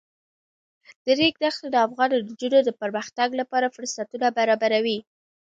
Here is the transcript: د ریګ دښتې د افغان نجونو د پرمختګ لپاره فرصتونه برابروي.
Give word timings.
د 1.03 1.05
ریګ 1.19 1.35
دښتې 1.43 1.67
د 1.71 1.75
افغان 1.87 2.09
نجونو 2.27 2.59
د 2.63 2.69
پرمختګ 2.81 3.29
لپاره 3.41 3.73
فرصتونه 3.75 4.27
برابروي. 4.37 4.99